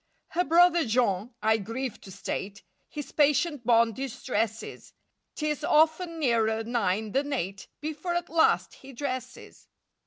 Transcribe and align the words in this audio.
Her 0.29 0.43
brother 0.43 0.83
Jean—I 0.83 1.57
grieve 1.57 2.01
to 2.01 2.11
state— 2.11 2.63
His 2.89 3.11
patient 3.11 3.63
bonne 3.63 3.93
distresses; 3.93 4.93
'Tis 5.35 5.63
often 5.63 6.17
nearer 6.17 6.63
nine 6.63 7.11
than 7.11 7.31
eight 7.33 7.67
Before 7.81 8.15
at 8.15 8.27
last 8.27 8.73
he 8.73 8.93
dresses. 8.93 9.67